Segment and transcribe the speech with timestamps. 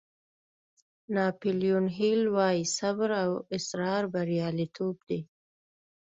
[1.15, 5.19] ناپیلیون هیل وایي صبر او اصرار بریالیتوب دی.